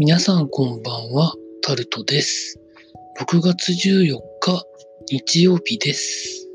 [0.00, 2.56] 皆さんこんばんは、タルトです。
[3.20, 4.64] 6月14日、
[5.10, 6.48] 日曜日です。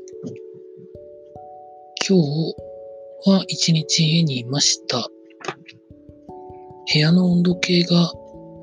[2.08, 2.54] 今日
[3.30, 5.10] は一日家にいました。
[6.90, 8.14] 部屋の温度計が、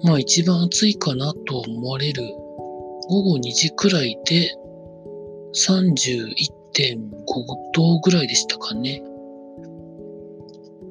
[0.04, 2.24] まあ一番暑いかなと思われる
[3.08, 4.52] 午後2時くらいで
[5.54, 7.06] 31.5
[7.76, 9.04] 度ぐらいでしたかね。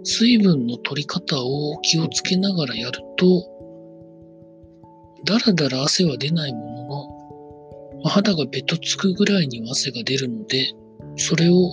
[0.05, 3.50] 水分の取り方を気をつけながらやると、
[5.24, 10.73] だらだら汗は出ないものの、まあ肌がベトつくぐらいには汗が出るので、
[11.16, 11.73] それを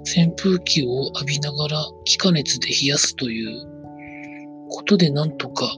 [0.00, 3.68] 扇風機を浴びながら気化熱で冷やすという
[4.68, 5.76] ことでなんとか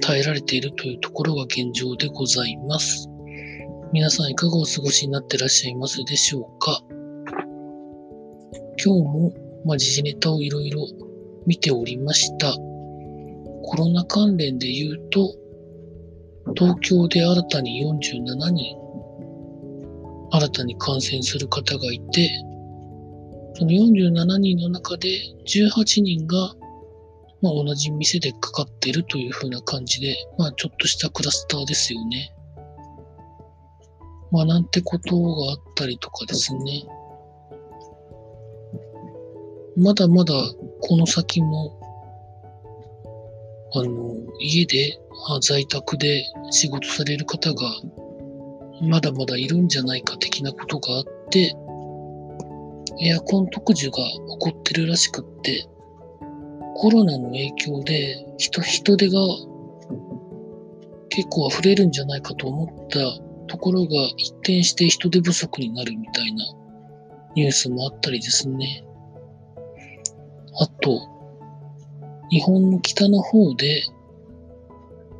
[0.00, 3.08] 耐えられているというところが現状でございます。
[3.92, 6.80] 皆さんいかがお過ごしになってらっしゃいますでしょうか？
[8.82, 9.32] 今日も、
[9.64, 10.86] まあ、時事ネタをいろいろ
[11.44, 12.52] 見ておりました。
[13.62, 15.34] コロナ関連で言うと、
[16.56, 18.76] 東京で新たに47人、
[20.32, 22.30] 新たに感染する方がいて、
[23.54, 25.08] その47人の中で
[25.46, 26.54] 18人が、
[27.42, 32.32] まあ、同じ店でかかってるという風な感じで、まあ、ちょっとしたクラスターですよね。
[34.30, 36.84] まあ、なんてことがあったりとかですね。
[39.76, 40.34] まだまだ
[40.80, 41.79] この先も、
[43.72, 44.98] あの、家で、
[45.42, 47.70] 在宅で仕事される方が、
[48.82, 51.54] まだまだいるんじゃないか的なことがあって、
[53.02, 55.66] エアコン特需が起こってるらしくって、
[56.74, 59.18] コロナの影響で人、人手が
[61.10, 62.98] 結構溢れるんじゃないかと思った
[63.46, 66.44] ところが一転して人手不足になるみたいな
[67.34, 68.84] ニュースもあったりですね。
[70.60, 71.00] あと、
[72.30, 73.82] 日本の北の方で、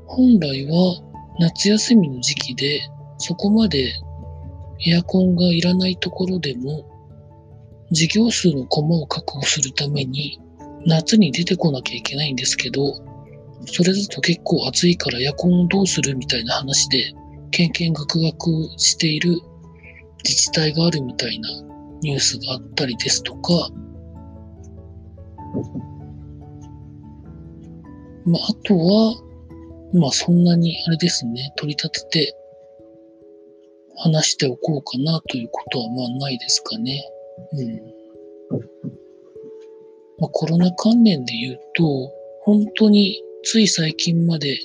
[0.07, 1.03] 本来は
[1.39, 2.81] 夏休みの時期で
[3.19, 3.93] そこまで
[4.87, 6.85] エアコンがいらないところでも、
[7.91, 10.41] 事業数のコマを確保するために
[10.87, 12.95] 夏に出てこなきゃいけないんですけど、
[13.67, 17.13] それだと結構暑いからエアコンをどうするみたいな話で、
[17.51, 18.49] けんけんがくがく
[18.79, 19.41] している
[20.25, 21.49] 自治体があるみたいな
[22.03, 23.69] ニュースがあったりですとか、
[28.27, 29.15] まあ、あとは、
[29.93, 32.37] まあそんなにあれですね、取り立てて
[33.97, 37.03] 話しておこうかなということはまあないですかね。
[37.53, 37.77] うん。
[40.19, 44.59] まあコロナ関連で言うと、本当につい最近まで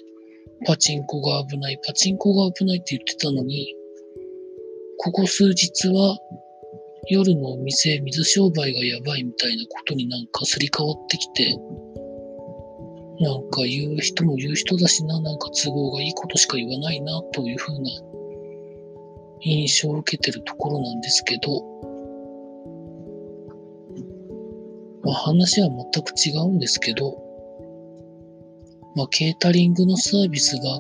[0.65, 3.73] パチンコが危ない、パチンコが危ないって言ってたのに、
[4.97, 6.17] ここ数日は
[7.07, 11.57] 夜のお店、水商売がやばいみたいなことになんかすり替わってきて、
[13.19, 17.89] なんか言う人も言う人だしな、なんか都合がいいことしか言わないな、というふうな
[19.41, 21.61] 印象を受けてるところなんですけど、
[25.03, 27.17] まあ話は全く違うんですけど、
[28.95, 30.79] まあケータリングのサービスが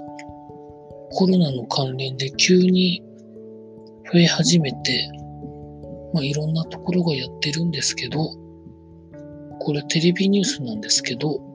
[1.11, 3.01] コロナの関連で急に
[4.11, 5.09] 増え始めて、
[6.13, 8.29] まあいろんなところがやってるんですけど、
[9.59, 11.54] これテレビニュースなんですけど、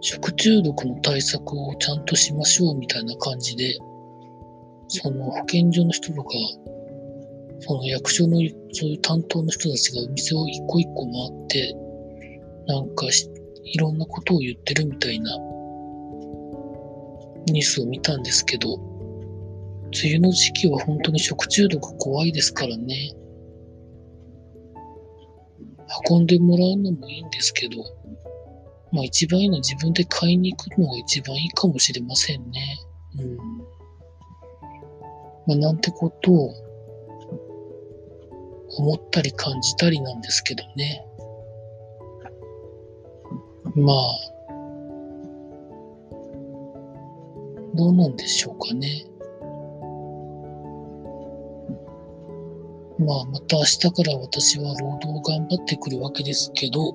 [0.00, 3.76] 食中毒の対策をちゃんとしましょうみたいな感じで、
[4.88, 6.30] その保健所の人とか、
[7.60, 8.38] その役所の
[8.72, 11.12] そういう担当の人たちがお店を一個一個回
[11.44, 11.76] って、
[12.66, 13.28] なんかし
[13.64, 15.36] いろんなことを言ってるみたいな
[17.46, 18.76] ニュースを見たんですけど、
[20.02, 23.12] 梅雨の時期は本当に食中毒怖いですからね。
[26.08, 27.76] 運んでもらうのもいいんですけど、
[28.92, 32.78] まあ一番いいのは自分で買いに行くのが一番いいかもしれませんね。
[33.18, 33.36] うん。
[35.46, 36.54] まあなんてことを
[38.78, 41.04] 思ったり感じたりなんですけどね。
[43.76, 43.96] まあ、
[47.74, 49.06] どうなんでしょうかね。
[52.98, 56.94] まあ、また明日から私は労働を頑張ってくるわけですけど、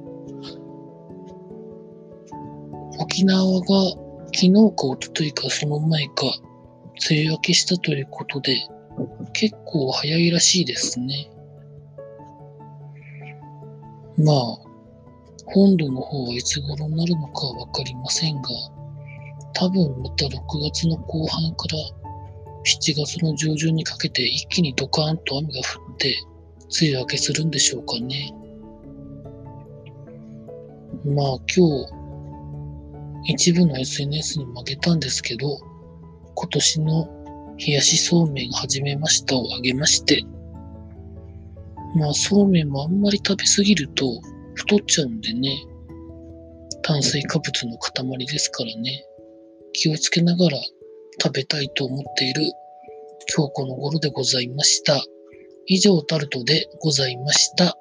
[3.05, 3.65] 沖縄が
[4.33, 6.23] 昨日か一昨日かその前か、
[7.09, 8.57] 梅雨明けしたということで、
[9.33, 11.29] 結構早いらしいですね。
[14.17, 14.35] まあ、
[15.45, 18.49] 本土の方はいつ頃になるのかはわかりませんが、
[19.53, 21.77] 多分また6月の後半から
[22.65, 26.15] 7月の上旬にかけて一気にドカーンと雨が降って、
[26.81, 28.33] 梅雨明けするんでしょうかね。
[31.05, 32.04] まあ今日、
[33.25, 35.59] 一部の SNS にもあげたんですけど、
[36.35, 37.07] 今年の
[37.57, 40.23] 冷やしそうめん始めましたをあげまして、
[41.95, 44.05] まあそうめんもあんまり食べすぎると
[44.53, 45.57] 太っちゃうんでね、
[46.83, 49.05] 炭水化物の塊ですからね、
[49.73, 50.57] 気をつけながら
[51.21, 52.43] 食べたいと思っている
[53.35, 55.03] 今日この頃でございました。
[55.67, 57.75] 以上タルトでございました。